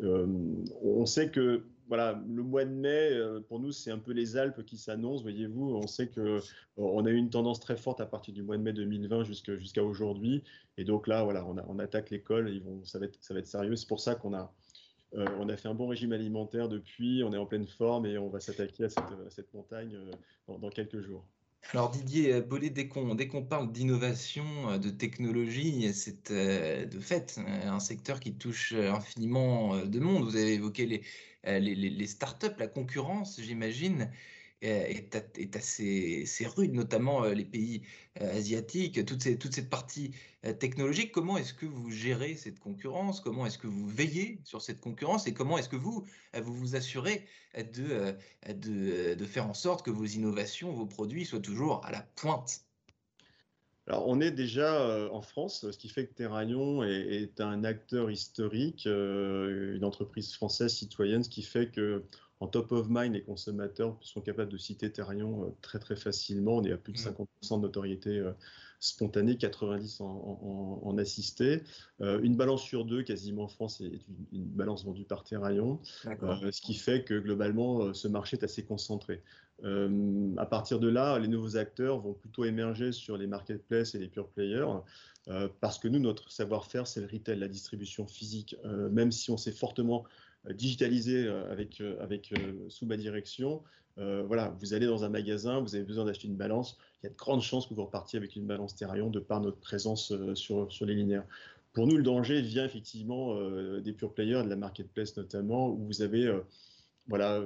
on 0.00 1.06
sait 1.06 1.30
que 1.30 1.64
voilà, 1.88 2.22
le 2.28 2.42
mois 2.42 2.64
de 2.64 2.70
mai, 2.70 3.10
pour 3.48 3.60
nous, 3.60 3.72
c'est 3.72 3.90
un 3.90 3.98
peu 3.98 4.12
les 4.12 4.36
Alpes 4.36 4.64
qui 4.64 4.76
s'annoncent, 4.76 5.22
voyez-vous. 5.22 5.74
On 5.74 5.86
sait 5.86 6.08
que 6.08 6.40
on 6.76 7.04
a 7.06 7.10
eu 7.10 7.16
une 7.16 7.30
tendance 7.30 7.60
très 7.60 7.76
forte 7.76 8.00
à 8.00 8.06
partir 8.06 8.34
du 8.34 8.42
mois 8.42 8.56
de 8.56 8.62
mai 8.62 8.72
2020 8.72 9.24
jusqu'à 9.24 9.82
aujourd'hui. 9.82 10.44
Et 10.76 10.84
donc 10.84 11.06
là, 11.06 11.24
voilà, 11.24 11.44
on, 11.46 11.78
attaque 11.78 12.10
l'école, 12.10 12.62
ça, 12.84 12.98
va 12.98 13.06
être, 13.06 13.18
ça 13.20 13.34
va 13.34 13.40
être 13.40 13.46
sérieux. 13.46 13.74
C'est 13.74 13.88
pour 13.88 14.00
ça 14.00 14.14
qu'on 14.14 14.34
a, 14.34 14.52
on 15.12 15.48
a 15.48 15.56
fait 15.56 15.68
un 15.68 15.74
bon 15.74 15.88
régime 15.88 16.12
alimentaire 16.12 16.68
depuis, 16.68 17.22
on 17.24 17.32
est 17.32 17.38
en 17.38 17.46
pleine 17.46 17.66
forme 17.66 18.06
et 18.06 18.18
on 18.18 18.28
va 18.28 18.40
s'attaquer 18.40 18.84
à 18.84 18.88
cette, 19.30 19.52
montagne 19.54 19.98
dans 20.46 20.70
quelques 20.70 21.00
jours. 21.00 21.24
Alors 21.62 21.90
Didier 21.90 22.32
euh, 22.34 22.40
Bollet, 22.42 22.70
dès 22.70 22.88
qu'on 22.88 23.14
dès 23.14 23.28
parle 23.42 23.72
d'innovation, 23.72 24.70
euh, 24.70 24.78
de 24.78 24.90
technologie, 24.90 25.92
c'est 25.92 26.30
euh, 26.30 26.86
de 26.86 26.98
fait 27.00 27.38
un 27.38 27.78
secteur 27.80 28.20
qui 28.20 28.36
touche 28.38 28.72
infiniment 28.72 29.84
de 29.84 29.98
monde. 30.00 30.24
Vous 30.24 30.36
avez 30.36 30.54
évoqué 30.54 30.86
les, 30.86 31.04
les, 31.44 31.74
les 31.74 32.06
startups, 32.06 32.56
la 32.58 32.68
concurrence, 32.68 33.40
j'imagine. 33.40 34.10
Euh, 34.64 34.86
est, 35.36 35.54
assez, 35.54 36.46
rude, 36.56 36.74
notamment 36.74 37.22
euh, 37.22 37.32
les 37.32 37.44
pays 37.44 37.82
euh, 38.20 38.36
asiatiques, 38.36 39.04
toute, 39.06 39.22
cette 39.22 39.70
partie 39.70 40.10
technologique. 40.58 41.12
Comment 41.12 41.38
est-ce 41.38 41.54
que 41.54 41.66
vous 41.66 41.92
gérez 41.92 42.34
cette 42.34 42.58
concurrence? 42.58 43.20
Comment 43.20 43.46
est-ce 43.46 43.58
que 43.58 43.68
vous 43.68 43.86
veillez 43.86 44.40
sur 44.42 44.60
cette 44.60 44.80
concurrence? 44.80 45.28
Et 45.28 45.32
comment 45.32 45.58
est-ce 45.58 45.68
que 45.68 45.76
vous, 45.76 46.04
vous 46.42 46.74
assurez 46.74 47.24
de, 47.56 48.16
de, 48.52 49.24
faire 49.26 49.48
en 49.48 49.54
sorte 49.54 49.84
que 49.84 49.90
vos 49.90 50.06
innovations, 50.06 50.72
vos 50.72 50.86
produits 50.86 51.24
soient 51.24 51.40
toujours 51.40 51.84
à 51.84 51.92
la 51.92 52.02
pointe? 52.16 52.62
Alors, 53.86 54.08
on 54.08 54.20
est 54.20 54.32
déjà 54.32 55.08
en 55.12 55.22
France, 55.22 55.70
ce 55.70 55.78
qui 55.78 55.88
fait 55.88 56.06
que 56.06 56.14
Terraillon 56.14 56.82
est, 56.82 57.40
un 57.40 57.62
acteur 57.62 58.10
historique, 58.10 58.86
une 58.86 59.84
entreprise 59.84 60.32
française 60.32 60.72
citoyenne, 60.72 61.22
ce 61.22 61.30
qui 61.30 61.42
fait 61.42 61.70
que 61.70 62.04
en 62.40 62.46
top 62.46 62.70
of 62.72 62.86
mind, 62.88 63.14
les 63.14 63.22
consommateurs 63.22 63.96
sont 64.00 64.20
capables 64.20 64.50
de 64.50 64.58
citer 64.58 64.92
Therion 64.92 65.44
euh, 65.44 65.48
très 65.60 65.78
très 65.78 65.96
facilement. 65.96 66.58
On 66.58 66.64
est 66.64 66.72
à 66.72 66.76
plus 66.76 66.92
de 66.92 66.98
50% 66.98 67.08
mm. 67.10 67.56
de 67.56 67.62
notoriété 67.62 68.18
euh, 68.18 68.32
spontanée, 68.78 69.34
90% 69.34 70.02
en, 70.02 70.98
assisté. 70.98 71.62
Euh, 72.00 72.20
une 72.22 72.36
balance 72.36 72.62
sur 72.62 72.84
deux, 72.84 73.02
quasiment 73.02 73.44
en 73.44 73.48
France, 73.48 73.80
est 73.80 74.00
une, 74.32 74.44
balance 74.44 74.84
vendue 74.84 75.04
par 75.04 75.24
Therion, 75.24 75.80
ce 75.82 76.60
qui 76.60 76.74
fait 76.74 77.02
que 77.02 77.18
globalement, 77.18 77.92
ce 77.92 78.06
marché 78.06 78.36
est 78.36 78.44
assez 78.44 78.62
concentré. 78.64 79.22
à 79.64 80.46
partir 80.46 80.78
de 80.78 80.88
là, 80.88 81.18
les 81.18 81.26
nouveaux 81.26 81.56
acteurs 81.56 81.98
vont 81.98 82.14
plutôt 82.14 82.44
émerger 82.44 82.92
sur 82.92 83.16
les 83.16 83.26
marketplaces 83.26 83.96
et 83.96 83.98
les 83.98 84.08
pure 84.08 84.28
players. 84.28 84.66
parce 85.60 85.80
que 85.80 85.88
nous, 85.88 85.98
notre 85.98 86.30
savoir-faire, 86.30 86.86
c'est 86.86 87.00
le 87.00 87.08
retail, 87.12 87.38
la 87.40 87.48
distribution 87.48 88.06
physique. 88.06 88.56
même 88.64 89.10
si 89.10 89.32
on 89.32 89.36
s'est 89.36 89.52
fortement 89.52 90.04
euh, 90.04 90.27
digitalisé 90.50 91.26
euh, 91.26 91.50
avec, 91.50 91.80
euh, 91.80 91.96
avec 92.00 92.32
sous 92.68 92.86
ma 92.86 92.96
direction. 92.96 93.62
voilà, 93.96 94.54
vous 94.60 94.74
allez 94.74 94.86
dans 94.86 95.02
un 95.02 95.08
magasin, 95.08 95.60
vous 95.60 95.74
avez 95.74 95.84
besoin 95.84 96.04
d'acheter 96.04 96.28
une 96.28 96.36
balance, 96.36 96.78
il 97.02 97.06
y 97.06 97.08
a 97.08 97.10
de 97.10 97.16
grandes 97.16 97.42
chances 97.42 97.66
que 97.66 97.74
vous 97.74 97.84
repartiez 97.84 98.16
avec 98.16 98.36
une 98.36 98.46
balance 98.46 98.76
Terrarion 98.76 99.10
de 99.10 99.18
par 99.18 99.40
notre 99.40 99.58
présence 99.58 100.12
sur, 100.34 100.70
sur 100.70 100.86
les 100.86 100.94
linéaires. 100.94 101.26
Pour 101.72 101.88
nous, 101.88 101.96
le 101.96 102.04
danger 102.04 102.40
vient 102.40 102.64
effectivement 102.64 103.36
des 103.80 103.92
pure 103.92 104.14
players, 104.14 104.44
de 104.44 104.48
la 104.48 104.56
marketplace 104.56 105.16
notamment, 105.16 105.70
où 105.70 105.84
vous 105.84 106.00
avez 106.02 106.32
voilà, 107.08 107.42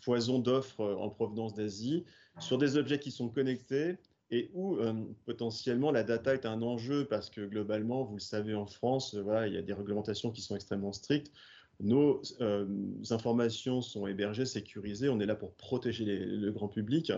foison 0.00 0.38
d'offres 0.38 0.84
en 0.84 1.10
provenance 1.10 1.54
d'Asie 1.54 2.04
sur 2.38 2.56
des 2.56 2.76
objets 2.76 3.00
qui 3.00 3.10
sont 3.10 3.28
connectés 3.28 3.96
et 4.30 4.50
où 4.54 4.78
potentiellement 5.24 5.90
la 5.90 6.04
data 6.04 6.34
est 6.34 6.46
un 6.46 6.62
enjeu 6.62 7.04
parce 7.04 7.30
que 7.30 7.40
globalement, 7.40 8.04
vous 8.04 8.14
le 8.14 8.20
savez 8.20 8.54
en 8.54 8.66
France, 8.66 9.16
voilà, 9.16 9.48
il 9.48 9.54
y 9.54 9.58
a 9.58 9.62
des 9.62 9.72
réglementations 9.72 10.30
qui 10.30 10.40
sont 10.40 10.54
extrêmement 10.54 10.92
strictes. 10.92 11.32
Nos 11.80 12.22
euh, 12.40 12.66
informations 13.10 13.82
sont 13.82 14.06
hébergées, 14.06 14.46
sécurisées. 14.46 15.08
On 15.08 15.20
est 15.20 15.26
là 15.26 15.34
pour 15.34 15.52
protéger 15.52 16.04
le 16.04 16.50
grand 16.50 16.68
public, 16.68 17.12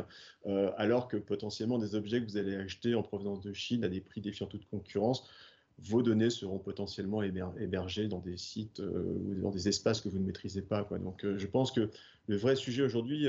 euh, 0.46 0.72
alors 0.76 1.06
que 1.06 1.16
potentiellement 1.16 1.78
des 1.78 1.94
objets 1.94 2.20
que 2.20 2.26
vous 2.26 2.36
allez 2.36 2.56
acheter 2.56 2.94
en 2.94 3.02
provenance 3.02 3.40
de 3.40 3.52
Chine 3.52 3.84
à 3.84 3.88
des 3.88 4.00
prix 4.00 4.20
défiant 4.20 4.46
toute 4.46 4.68
concurrence, 4.68 5.28
vos 5.78 6.02
données 6.02 6.30
seront 6.30 6.58
potentiellement 6.58 7.22
hébergées 7.22 8.08
dans 8.08 8.18
des 8.18 8.36
sites 8.36 8.80
euh, 8.80 9.16
ou 9.26 9.34
dans 9.40 9.52
des 9.52 9.68
espaces 9.68 10.00
que 10.00 10.08
vous 10.08 10.18
ne 10.18 10.26
maîtrisez 10.26 10.62
pas. 10.62 10.82
Donc, 11.04 11.24
je 11.24 11.46
pense 11.46 11.70
que 11.70 11.88
le 12.26 12.36
vrai 12.36 12.56
sujet 12.56 12.82
aujourd'hui 12.82 13.28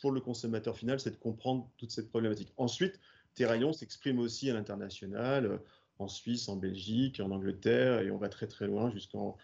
pour 0.00 0.12
le 0.12 0.20
consommateur 0.20 0.76
final, 0.76 1.00
c'est 1.00 1.10
de 1.10 1.16
comprendre 1.16 1.70
toute 1.78 1.90
cette 1.90 2.10
problématique. 2.10 2.52
Ensuite, 2.58 3.00
Terraillon 3.34 3.72
s'exprime 3.72 4.18
aussi 4.18 4.50
à 4.50 4.54
l'international 4.54 5.58
en 5.98 6.08
Suisse, 6.08 6.48
en 6.48 6.56
Belgique, 6.56 7.20
en 7.20 7.30
Angleterre, 7.30 8.00
et 8.00 8.10
on 8.10 8.18
va 8.18 8.28
très 8.28 8.46
très 8.46 8.66
loin 8.66 8.90
jusqu'en 8.90 9.36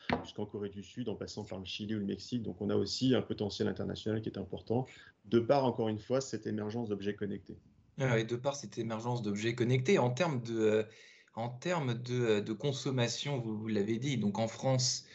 Corée 0.51 0.69
du 0.69 0.83
Sud, 0.83 1.09
en 1.09 1.15
passant 1.15 1.45
par 1.45 1.59
le 1.59 1.65
Chili 1.65 1.95
ou 1.95 1.99
le 1.99 2.05
Mexique. 2.05 2.43
Donc 2.43 2.61
on 2.61 2.69
a 2.71 2.77
aussi 2.77 3.15
un 3.15 3.23
potentiel 3.23 3.69
international 3.69 4.21
qui 4.21 4.29
est 4.29 4.39
important, 4.39 4.87
de 5.27 5.41
par 5.41 5.65
encore 5.65 5.89
une 5.89 5.99
fois 5.99 6.21
cette 6.21 6.47
émergence 6.47 6.89
d'objets 6.89 7.15
connectés. 7.15 7.57
Ah 7.99 8.23
de 8.23 8.37
par 8.37 8.57
cette 8.57 8.79
émergence 8.79 9.23
d'objets 9.23 9.55
connectés, 9.55 9.99
en 9.99 10.11
termes 10.11 10.43
de, 10.43 10.87
consommation, 12.53 13.39
vous, 13.39 13.69
l'avez 13.69 13.99
dit, 13.99 14.19
donc 14.19 14.39
en 14.39 14.49
France, 14.49 15.07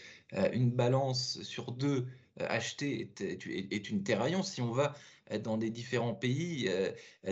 une 0.53 0.72
balance 0.72 1.41
sur 1.44 1.72
deux 1.72 2.08
achetée 2.38 3.12
est, 3.20 3.89
une 3.89 4.03
terre 4.03 4.25
Si 4.44 4.62
on 4.62 4.72
va 4.72 4.96
dans 5.44 5.58
des 5.58 5.70
différents 5.70 6.13
pays 6.13 6.70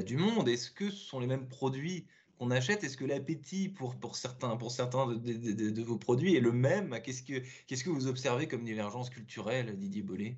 du 0.06 0.18
monde, 0.18 0.50
est-ce 0.50 0.72
que 0.72 0.90
ce 0.90 0.98
sont 0.98 1.20
les 1.20 1.28
mêmes 1.28 1.48
produits 1.48 2.06
qu'on 2.38 2.52
achète 2.52 2.84
Est-ce 2.84 2.98
que 2.98 3.06
l'appétit 3.06 3.70
pour, 3.70 3.96
pour 3.96 4.16
certains, 4.16 4.58
pour 4.58 4.72
certains 4.72 5.08
de, 5.08 5.82
vos 5.82 5.98
produits 5.98 6.36
est 6.36 6.42
le 6.42 6.52
même? 6.52 7.00
Qu'est-ce 7.04 7.24
que, 7.24 7.40
que 7.68 7.90
vous 7.90 8.08
observez 8.08 8.48
comme 8.48 8.64
divergence 8.64 9.10
culturelle, 9.10 9.78
Didier 9.78 10.02
Bollet 10.02 10.38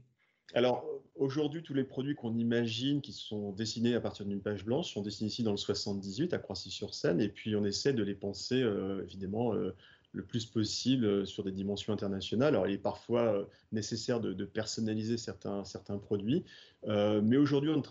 alors 0.54 0.86
aujourd'hui, 1.16 1.62
tous 1.62 1.74
les 1.74 1.84
produits 1.84 2.16
qu'on 2.16 2.36
imagine 2.36 3.02
qui 3.02 3.12
sont 3.12 3.52
dessinés 3.52 3.96
à 3.96 4.02
partir 4.02 4.26
d'une 4.26 4.42
page 4.42 4.64
blanche 4.64 4.94
sont 4.94 5.02
dessinés 5.02 5.28
ici 5.28 5.44
dans 5.44 5.52
le 5.52 5.58
78 5.58 6.34
à 6.34 6.38
Croissy-sur-Seine, 6.38 7.20
et 7.20 7.30
puis 7.30 7.56
on 7.56 7.66
essaie 7.66 7.94
de 7.94 8.04
les 8.04 8.16
penser 8.16 8.62
euh, 8.62 9.04
évidemment 9.04 9.54
euh, 9.54 9.76
le 10.14 10.24
plus 10.24 10.46
possible 10.46 11.06
euh, 11.06 11.26
sur 11.26 11.44
des 11.44 11.52
dimensions 11.52 11.92
internationales. 11.92 12.56
Alors 12.56 12.68
il 12.68 12.76
est 12.76 12.78
parfois 12.78 13.48
nécessaire 13.72 14.22
de, 14.22 14.46
personnaliser 14.46 15.18
certains, 15.18 15.66
certains 15.66 15.98
produits, 15.98 16.46
mais 16.86 17.38
aujourd'hui 17.38 17.72
on, 17.72 17.84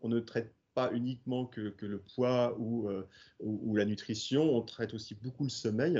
on, 0.00 0.08
ne 0.08 0.20
traite 0.20 0.54
pas 0.78 0.92
uniquement 0.92 1.44
que, 1.44 1.74
le 1.80 1.98
poids 1.98 2.56
euh, 2.60 3.02
ou, 3.40 3.74
la 3.74 3.84
nutrition, 3.84 4.42
on 4.54 4.62
traite 4.62 4.94
aussi 4.94 5.16
beaucoup 5.16 5.42
le 5.42 5.50
sommeil 5.50 5.98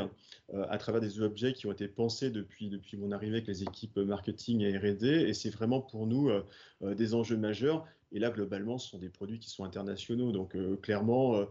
euh, 0.55 0.65
à 0.71 0.79
travers 0.79 1.01
des 1.01 1.21
objets 1.21 1.53
qui 1.53 1.67
ont 1.67 1.73
été 1.73 1.89
pensés 1.89 2.31
depuis, 2.31 2.69
depuis 2.69 2.97
mon 2.97 3.11
arrivée 3.11 3.39
avec 3.39 3.49
les 3.49 3.65
équipes 3.65 3.97
marketing 3.97 4.61
et 4.61 4.79
RD. 4.79 5.03
Et 5.03 5.35
c'est 5.35 5.51
vraiment 5.51 5.81
pour 5.81 6.07
nous 6.07 6.29
euh, 6.29 6.45
des 6.95 7.15
enjeux 7.15 7.37
majeurs. 7.37 7.89
Et 8.13 8.19
là, 8.19 8.31
globalement, 8.31 8.79
ce 8.79 8.91
sont 8.91 8.99
des 8.99 9.09
produits 9.09 9.39
qui 9.39 9.51
sont 9.51 9.65
internationaux. 9.65 10.33
Donc, 10.33 10.57
clairement, 10.81 11.47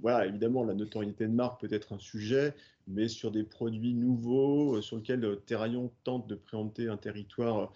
voilà, 0.00 0.26
évidemment, 0.26 0.64
la 0.64 0.74
notoriété 0.74 1.26
de 1.26 1.32
marque 1.32 1.60
peut 1.60 1.72
être 1.72 1.92
un 1.92 1.98
sujet, 1.98 2.54
mais 2.86 3.06
sur 3.08 3.30
des 3.30 3.44
produits 3.44 3.94
nouveaux 3.94 4.80
sur 4.82 4.96
lesquels 4.96 5.38
Terraillon 5.46 5.92
tente 6.04 6.26
de 6.26 6.34
préempter 6.34 6.88
un 6.88 6.96
territoire 6.96 7.72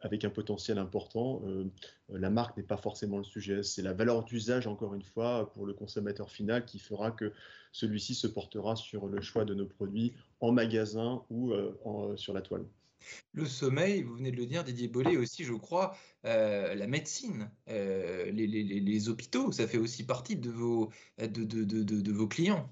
avec 0.00 0.24
un 0.24 0.30
potentiel 0.30 0.78
important, 0.78 1.42
la 2.10 2.30
marque 2.30 2.56
n'est 2.56 2.62
pas 2.62 2.76
forcément 2.76 3.18
le 3.18 3.24
sujet. 3.24 3.62
C'est 3.62 3.82
la 3.82 3.92
valeur 3.92 4.24
d'usage, 4.24 4.66
encore 4.66 4.94
une 4.94 5.02
fois, 5.02 5.50
pour 5.52 5.66
le 5.66 5.72
consommateur 5.72 6.30
final 6.30 6.64
qui 6.64 6.78
fera 6.78 7.10
que 7.10 7.32
celui-ci 7.74 8.14
se 8.14 8.26
portera 8.26 8.76
sur 8.76 9.08
le 9.08 9.20
choix 9.20 9.44
de 9.44 9.52
nos 9.52 9.66
produits 9.66 10.14
en 10.40 10.52
magasin 10.52 11.22
ou 11.28 11.52
euh, 11.52 12.16
sur 12.16 12.32
la 12.32 12.40
toile. 12.40 12.64
Le 13.32 13.46
sommeil, 13.46 14.02
vous 14.02 14.14
venez 14.16 14.30
de 14.30 14.36
le 14.36 14.46
dire, 14.46 14.64
Didier 14.64 14.88
Bollet 14.88 15.16
aussi, 15.16 15.44
je 15.44 15.54
crois, 15.54 15.96
euh, 16.24 16.74
la 16.74 16.86
médecine, 16.86 17.50
euh, 17.68 18.30
les, 18.30 19.08
hôpitaux, 19.08 19.52
ça 19.52 19.66
fait 19.66 19.78
aussi 19.78 20.04
partie 20.04 20.36
de 20.36 20.50
vos, 20.50 20.90
clients. 22.28 22.68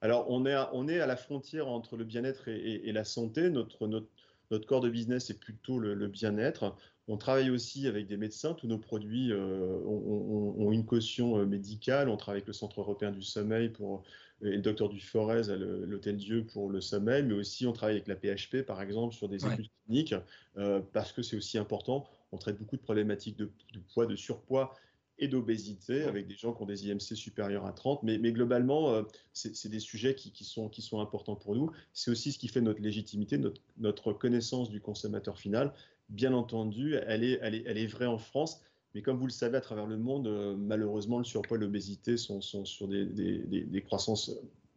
Alors, 0.00 0.30
on 0.30 0.46
est, 0.46 0.54
à, 0.54 0.70
on 0.72 0.88
est 0.88 1.00
à 1.00 1.06
la 1.06 1.16
frontière 1.16 1.68
entre 1.68 1.96
le 1.96 2.04
bien-être 2.04 2.48
et, 2.48 2.92
la 2.92 3.04
santé. 3.04 3.50
Notre, 3.50 3.86
notre, 3.86 4.08
notre, 4.50 4.66
corps 4.66 4.80
de 4.80 4.88
business 4.88 5.30
est 5.30 5.38
plutôt 5.38 5.78
le 5.78 6.06
bien-être. 6.08 6.74
On 7.10 7.16
travaille 7.16 7.50
aussi 7.50 7.88
avec 7.88 8.06
des 8.06 8.16
médecins. 8.16 8.54
Tous 8.54 8.68
nos 8.68 8.78
produits 8.78 9.32
euh, 9.32 9.80
ont, 9.84 10.70
une 10.70 10.86
caution 10.86 11.44
médicale. 11.44 12.08
On 12.08 12.16
travaille 12.16 12.38
avec 12.38 12.46
le 12.46 12.52
Centre 12.52 12.80
européen 12.80 13.10
du 13.10 13.20
sommeil 13.20 13.70
pour, 13.70 14.04
et 14.42 14.50
le 14.50 14.62
docteur 14.62 14.88
Duforez 14.88 15.50
à 15.50 15.56
l'Hôtel 15.56 16.16
Dieu 16.16 16.44
pour 16.44 16.70
le 16.70 16.80
sommeil, 16.80 17.22
mais 17.22 17.34
aussi 17.34 17.66
on 17.66 17.72
travaille 17.72 17.96
avec 17.96 18.08
la 18.08 18.16
PHP, 18.16 18.62
par 18.62 18.80
exemple, 18.80 19.14
sur 19.14 19.28
des 19.28 19.44
études 19.44 19.68
cliniques, 19.84 20.14
euh, 20.56 20.80
parce 20.92 21.12
que 21.12 21.22
c'est 21.22 21.36
aussi 21.36 21.58
important. 21.58 22.08
On 22.32 22.38
traite 22.38 22.58
beaucoup 22.58 22.76
de 22.76 22.82
problématiques 22.82 23.36
de, 23.36 23.50
poids, 23.92 24.06
de 24.06 24.16
surpoids 24.16 24.74
et 25.18 25.28
d'obésité 25.28 26.04
avec 26.04 26.26
des 26.26 26.36
gens 26.36 26.54
qui 26.54 26.62
ont 26.62 26.66
des 26.66 26.88
IMC 26.88 27.14
supérieurs 27.14 27.66
à 27.66 27.72
30. 27.72 28.02
Mais, 28.02 28.18
globalement, 28.32 29.04
c'est 29.34 29.68
des 29.68 29.80
sujets 29.80 30.14
qui, 30.14 30.44
sont, 30.44 30.68
qui 30.70 30.80
sont 30.80 31.00
importants 31.00 31.36
pour 31.36 31.54
nous. 31.54 31.70
C'est 31.92 32.10
aussi 32.10 32.32
ce 32.32 32.38
qui 32.38 32.48
fait 32.48 32.62
notre 32.62 32.80
légitimité, 32.80 33.36
notre, 33.36 33.60
notre 33.76 34.12
connaissance 34.14 34.70
du 34.70 34.80
consommateur 34.80 35.38
final 35.38 35.74
bien 36.10 36.32
entendu, 36.32 36.96
elle 37.06 37.24
est, 37.24 37.38
elle, 37.40 37.54
est, 37.54 37.62
elle 37.66 37.78
est, 37.78 37.86
vraie 37.86 38.06
en 38.06 38.18
France. 38.18 38.60
Mais 38.94 39.02
comme 39.02 39.18
vous 39.18 39.26
le 39.26 39.32
savez, 39.32 39.56
à 39.56 39.60
travers 39.60 39.86
le 39.86 39.96
monde, 39.96 40.26
euh, 40.26 40.56
malheureusement, 40.56 41.18
le 41.18 41.24
surpoids 41.24 41.56
et 41.56 41.60
l'obésité 41.60 42.16
sont, 42.16 42.40
sur 42.40 42.88
des, 42.88 43.82
croissances 43.84 44.32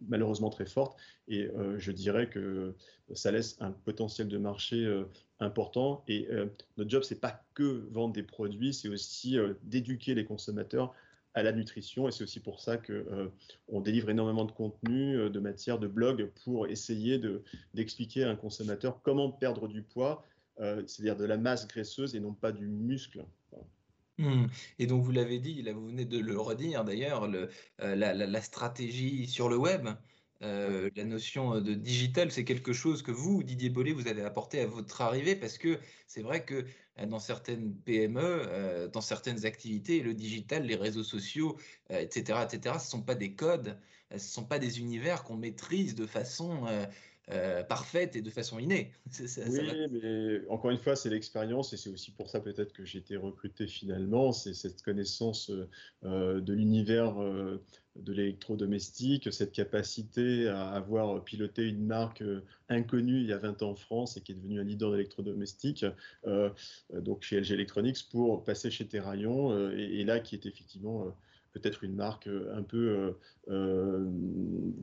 malheureusement 0.08 0.50
très 0.50 0.66
fortes. 0.66 1.00
Et 1.28 1.46
euh, 1.46 1.80
je 1.80 1.92
dirais 1.92 2.30
que 2.30 2.76
ça 3.14 3.32
laisse 3.32 3.58
un 3.62 3.72
potentiel 3.72 4.28
de 4.28 4.38
marché 4.38 4.86
euh, 4.86 5.06
important. 5.40 6.04
Et 6.08 6.28
notre 6.78 6.90
job, 6.90 7.04
c'est 7.04 7.20
pas 7.20 7.44
que 7.54 7.88
vendre 7.92 8.14
des 8.14 8.24
produits, 8.24 8.74
c'est 8.74 8.88
aussi 8.88 9.38
d'éduquer 9.64 10.16
les 10.16 10.26
consommateurs 10.26 10.94
à 11.34 11.44
la 11.44 11.52
nutrition. 11.52 12.08
Et 12.08 12.12
c'est 12.12 12.24
aussi 12.24 12.40
pour 12.40 12.62
ça 12.62 12.78
qu'on 12.78 13.82
délivre 13.82 14.10
énormément 14.10 14.46
de 14.46 14.52
contenu, 14.52 15.30
de 15.30 15.40
matière, 15.40 15.80
de 15.80 15.88
blog 15.88 16.32
pour 16.44 16.68
essayer 16.68 17.20
d'expliquer 17.74 18.24
à 18.24 18.30
un 18.30 18.36
consommateur 18.36 19.02
comment 19.02 19.32
perdre 19.32 19.68
du 19.68 19.82
poids 19.82 20.24
euh, 20.60 20.84
c'est-à-dire 20.86 21.16
de 21.16 21.26
la 21.26 21.38
masse 21.38 21.68
graisseuse 21.68 22.16
et 22.16 22.20
non 22.20 22.34
pas 22.34 22.52
du 22.52 22.68
muscle. 22.68 23.26
Hmm. 24.20 24.46
Et 24.78 24.86
donc 24.86 25.04
vous 25.04 25.12
l'avez 25.12 25.40
dit, 25.40 25.62
là 25.64 25.74
vous 25.74 25.88
venez 25.88 26.06
de 26.06 26.20
le 26.20 26.40
redire 26.40 26.84
d'ailleurs, 26.86 27.24
euh, 27.24 27.48
la, 27.96 28.42
stratégie 28.42 29.28
sur 29.28 29.50
le 29.50 29.58
web, 29.58 29.90
euh, 30.44 30.90
la 30.96 31.04
notion 31.04 31.60
de 31.60 31.74
digital, 31.74 32.32
c'est 32.32 32.44
quelque 32.44 32.74
chose 32.74 33.02
que 33.02 33.12
vous, 33.12 33.42
Didier 33.42 33.70
Bollet, 33.70 33.92
vous 33.92 34.08
avez 34.08 34.24
apporté 34.24 34.62
à 34.62 34.68
votre 34.68 35.02
arrivée 35.02 35.36
parce 35.36 35.58
que 35.58 35.80
c'est 36.08 36.22
vrai 36.22 36.46
que 36.46 36.66
dans 37.08 37.20
certaines 37.20 37.74
PME, 37.74 38.90
dans 38.94 39.02
certaines 39.02 39.48
activités, 39.48 40.02
le 40.02 40.14
digital, 40.14 40.64
les 40.64 40.76
réseaux 40.76 41.04
sociaux, 41.04 41.58
etc., 41.90 42.40
etc., 42.44 42.76
ce 42.78 42.86
ne 42.86 42.90
sont 42.90 43.02
pas 43.02 43.16
des 43.16 43.34
codes, 43.34 43.80
ce 44.12 44.16
ne 44.16 44.20
sont 44.20 44.46
pas 44.46 44.60
des 44.60 44.80
univers 44.80 45.24
qu'on 45.24 45.38
maîtrise 45.38 45.96
de 45.96 46.06
façon 46.06 46.68
euh, 47.32 47.64
parfaite 47.64 48.18
et 48.18 48.22
de 48.22 48.30
façon 48.30 48.60
innée. 48.60 48.92
oui, 49.48 49.88
mais 49.92 50.46
encore 50.50 50.72
une 50.72 50.78
fois, 50.78 50.98
c'est 50.98 51.10
l'expérience 51.10 51.72
et 51.72 51.78
c'est 51.78 51.90
aussi 51.90 52.12
pour 52.12 52.30
ça 52.30 52.42
peut-être 52.42 52.74
que 52.74 52.84
j'ai 52.84 53.00
été 53.00 53.16
recruté 53.16 53.66
finalement. 53.66 54.34
C'est 54.34 54.54
cette 54.54 54.82
connaissance 54.82 55.50
euh, 56.04 56.42
de 56.42 56.54
l'univers 56.54 57.22
euh, 57.22 57.64
de 57.96 58.12
l'électrodomestique, 58.12 59.32
cette 59.32 59.54
capacité 59.54 60.50
à 60.50 60.72
avoir 60.72 61.24
piloté 61.24 61.64
une 61.70 61.86
marque 61.86 62.24
inconnue 62.68 63.22
il 63.22 63.28
y 63.28 63.34
a 63.34 63.38
20 63.38 63.62
ans 63.64 63.70
en 63.70 63.76
France 63.76 64.18
et 64.18 64.22
qui 64.22 64.34
est 64.34 64.36
devenue 64.36 64.60
un 64.60 64.64
leader 64.64 64.92
d'électrodomestique, 64.92 65.86
donc 66.92 67.22
chez 67.22 67.40
LG 67.40 67.52
Electronics, 67.52 68.10
pour 68.10 68.44
passer 68.44 68.72
chez 68.72 68.88
Terraillon 68.88 69.70
et, 69.72 70.00
et 70.00 70.04
là 70.04 70.20
qui 70.20 70.34
est 70.34 70.48
effectivement 70.48 71.14
peut-être 71.54 71.84
une 71.84 71.96
marque 71.96 72.28
euh, 72.28 72.54
un 72.56 72.64
peu 72.64 72.78
euh, 72.78 73.12
euh, 73.50 74.10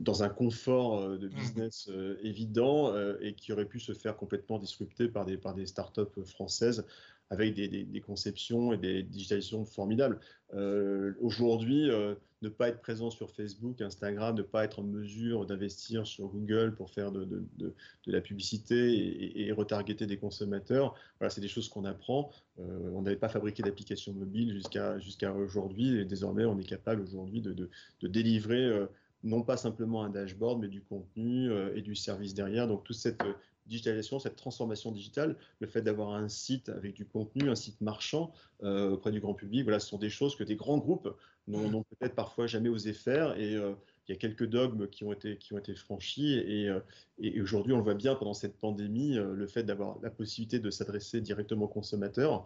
dans 0.01 0.23
un 0.23 0.29
confort 0.29 1.17
de 1.17 1.27
mmh. 1.27 1.31
business 1.31 1.89
évident 2.23 2.93
et 3.21 3.33
qui 3.33 3.53
aurait 3.53 3.65
pu 3.65 3.79
se 3.79 3.93
faire 3.93 4.17
complètement 4.17 4.59
disrupter 4.59 5.07
par 5.07 5.25
des, 5.25 5.37
par 5.37 5.53
des 5.53 5.65
startups 5.65 6.23
françaises 6.25 6.85
avec 7.31 7.53
des, 7.53 8.03
conceptions 8.05 8.73
et 8.73 8.77
des 8.77 9.03
digitalisations 9.03 9.63
formidables. 9.63 10.19
Euh, 10.53 11.13
aujourd'hui, 11.21 11.89
euh, 11.89 12.13
ne 12.41 12.49
pas 12.49 12.67
être 12.67 12.81
présent 12.81 13.09
sur 13.09 13.31
Facebook, 13.31 13.81
Instagram, 13.81 14.35
ne 14.35 14.41
pas 14.41 14.65
être 14.65 14.79
en 14.79 14.83
mesure 14.83 15.45
d'investir 15.45 16.05
sur 16.05 16.27
Google 16.27 16.75
pour 16.75 16.89
faire 16.89 17.09
de, 17.13 17.23
de, 17.23 17.73
la 18.05 18.19
publicité 18.19 19.39
et, 19.39 19.51
retargeter 19.53 20.07
des 20.07 20.17
consommateurs, 20.17 20.93
voilà, 21.19 21.29
c'est 21.29 21.39
des 21.39 21.47
choses 21.47 21.69
qu'on 21.69 21.85
apprend. 21.85 22.31
Euh, 22.59 22.91
on 22.93 23.01
n'avait 23.01 23.15
pas 23.15 23.29
fabriqué 23.29 23.63
d'applications 23.63 24.11
mobiles 24.11 24.51
jusqu'à 24.51 24.99
jusqu'à 24.99 25.33
aujourd'hui 25.33 25.99
et 25.99 26.05
désormais 26.05 26.43
on 26.43 26.59
est 26.59 26.67
capable 26.67 27.01
aujourd'hui 27.01 27.41
de, 27.41 27.69
délivrer 28.03 28.87
non 29.23 29.43
pas 29.43 29.57
simplement 29.57 30.03
un 30.03 30.09
dashboard, 30.09 30.59
mais 30.59 30.67
du 30.67 30.81
contenu 30.81 31.51
et 31.75 31.81
du 31.81 31.95
service 31.95 32.33
derrière. 32.33 32.67
Donc 32.67 32.83
toute 32.83 32.95
cette 32.95 33.21
digitalisation, 33.67 34.19
cette 34.19 34.35
transformation 34.35 34.91
digitale, 34.91 35.37
le 35.59 35.67
fait 35.67 35.81
d'avoir 35.81 36.13
un 36.13 36.27
site 36.27 36.69
avec 36.69 36.93
du 36.93 37.05
contenu, 37.05 37.49
un 37.49 37.55
site 37.55 37.79
marchand 37.81 38.33
euh, 38.63 38.91
auprès 38.91 39.11
du 39.11 39.19
grand 39.19 39.33
public, 39.33 39.63
voilà, 39.63 39.79
ce 39.79 39.87
sont 39.87 39.97
des 39.97 40.09
choses 40.09 40.35
que 40.35 40.43
des 40.43 40.55
grands 40.55 40.77
groupes 40.77 41.15
n'ont 41.47 41.83
peut-être 41.83 42.15
parfois 42.15 42.47
jamais 42.47 42.69
osé 42.69 42.93
faire. 42.93 43.37
Et 43.39 43.55
euh, 43.55 43.73
il 44.11 44.15
y 44.15 44.17
a 44.17 44.19
quelques 44.19 44.45
dogmes 44.45 44.87
qui 44.87 45.03
ont 45.03 45.13
été, 45.13 45.37
qui 45.37 45.53
ont 45.53 45.57
été 45.57 45.73
franchis. 45.73 46.33
Et, 46.33 46.69
euh, 46.69 46.79
et 47.19 47.41
aujourd'hui, 47.41 47.73
on 47.73 47.77
le 47.77 47.83
voit 47.83 47.93
bien 47.93 48.15
pendant 48.15 48.33
cette 48.33 48.57
pandémie, 48.57 49.13
le 49.13 49.47
fait 49.47 49.63
d'avoir 49.63 49.99
la 50.01 50.09
possibilité 50.09 50.59
de 50.59 50.69
s'adresser 50.69 51.21
directement 51.21 51.65
aux 51.65 51.69
consommateurs, 51.69 52.45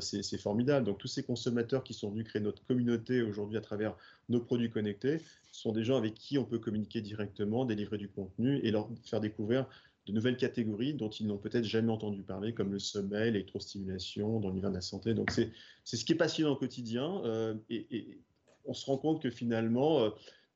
c'est 0.00 0.38
formidable. 0.38 0.86
Donc 0.86 0.98
tous 0.98 1.06
ces 1.06 1.22
consommateurs 1.22 1.84
qui 1.84 1.94
sont 1.94 2.10
venus 2.10 2.24
créer 2.24 2.42
notre 2.42 2.64
communauté 2.64 3.22
aujourd'hui 3.22 3.56
à 3.56 3.60
travers 3.60 3.96
nos 4.28 4.40
produits 4.40 4.68
connectés 4.68 5.20
sont 5.52 5.70
des 5.70 5.84
gens 5.84 5.96
avec 5.96 6.14
qui 6.14 6.38
on 6.38 6.44
peut 6.44 6.58
communiquer 6.58 7.00
directement, 7.00 7.64
délivrer 7.64 7.98
du 7.98 8.08
contenu 8.08 8.58
et 8.64 8.72
leur 8.72 8.88
faire 9.04 9.20
découvrir 9.20 9.66
de 10.06 10.12
nouvelles 10.12 10.36
catégories 10.36 10.94
dont 10.94 11.10
ils 11.10 11.26
n'ont 11.26 11.38
peut-être 11.38 11.64
jamais 11.64 11.92
entendu 11.92 12.22
parler, 12.22 12.54
comme 12.54 12.72
le 12.72 12.78
sommeil, 12.78 13.32
l'électrostimulation, 13.32 14.40
dans 14.40 14.48
l'univers 14.48 14.70
de 14.70 14.76
la 14.76 14.80
santé. 14.80 15.14
Donc 15.14 15.30
c'est 15.30 15.52
ce 15.84 16.04
qui 16.04 16.12
est 16.12 16.16
passionnant 16.16 16.52
au 16.52 16.56
quotidien. 16.56 17.22
Euh, 17.24 17.54
et, 17.68 18.18
on 18.66 18.74
se 18.74 18.84
rend 18.84 18.98
compte 18.98 19.22
que 19.22 19.30
finalement, 19.30 20.00
euh, 20.00 20.10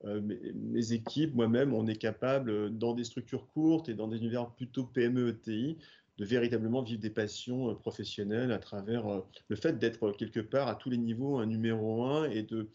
euh, 0.06 0.20
mes, 0.20 0.92
équipes, 0.92 1.34
moi-même, 1.34 1.72
on 1.72 1.86
est 1.86 1.96
capable, 1.96 2.76
dans 2.76 2.94
des 2.94 3.04
structures 3.04 3.46
courtes 3.48 3.88
et 3.88 3.94
dans 3.94 4.08
des 4.08 4.18
univers 4.18 4.50
plutôt 4.50 4.84
PME-ETI, 4.84 5.78
de 6.18 6.24
véritablement 6.24 6.82
vivre 6.82 7.00
des 7.00 7.10
passions 7.10 7.74
professionnelles 7.74 8.52
à 8.52 8.58
travers 8.58 9.04
le 9.48 9.56
fait 9.56 9.80
d'être 9.80 10.12
quelque 10.12 10.38
part 10.38 10.68
à 10.68 10.76
tous 10.76 10.88
les 10.88 10.96
niveaux 10.96 11.38
un 11.38 11.46
numéro 11.46 12.04
un 12.04 12.30
et 12.30 12.44
de 12.44 12.68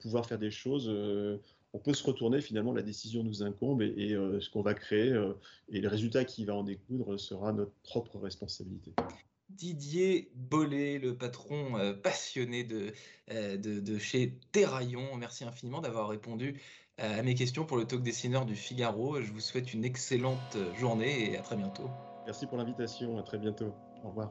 pouvoir 0.00 0.24
faire 0.24 0.38
des 0.38 0.50
choses 0.50 0.90
on 1.74 1.78
peut 1.78 1.92
se 1.92 2.02
retourner 2.02 2.40
finalement, 2.40 2.72
la 2.72 2.80
décision 2.80 3.24
nous 3.24 3.42
incombe 3.42 3.82
et, 3.82 4.16
ce 4.40 4.48
qu'on 4.48 4.62
va 4.62 4.72
créer 4.72 5.14
et 5.68 5.82
le 5.82 5.88
résultat 5.88 6.24
qui 6.24 6.46
va 6.46 6.54
en 6.54 6.62
découdre 6.62 7.20
sera 7.20 7.52
notre 7.52 7.72
propre 7.82 8.18
responsabilité. 8.18 8.94
Didier 9.56 10.30
Bollet, 10.34 10.98
le 10.98 11.16
patron 11.16 11.94
passionné 12.02 12.64
de, 12.64 12.92
de, 13.28 13.98
chez 13.98 14.38
Terraillon. 14.52 15.16
Merci 15.16 15.44
infiniment 15.44 15.80
d'avoir 15.80 16.08
répondu 16.08 16.60
à 16.98 17.22
mes 17.22 17.34
questions 17.34 17.64
pour 17.64 17.76
le 17.76 17.84
talk 17.84 18.02
dessineur 18.02 18.44
du 18.44 18.56
Figaro. 18.56 19.20
Je 19.20 19.32
vous 19.32 19.40
souhaite 19.40 19.72
une 19.72 19.84
excellente 19.84 20.56
journée 20.78 21.32
et 21.32 21.38
à 21.38 21.42
très 21.42 21.56
bientôt. 21.56 21.90
Merci 22.26 22.46
pour 22.46 22.58
l'invitation, 22.58 23.18
à 23.18 23.22
très 23.22 23.38
bientôt. 23.38 23.74
Au 24.04 24.08
revoir. 24.08 24.30